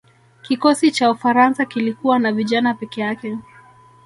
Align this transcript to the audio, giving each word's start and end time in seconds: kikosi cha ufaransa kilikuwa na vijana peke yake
kikosi 0.41 0.91
cha 0.91 1.11
ufaransa 1.11 1.65
kilikuwa 1.65 2.19
na 2.19 2.31
vijana 2.31 2.73
peke 2.73 3.01
yake 3.01 3.37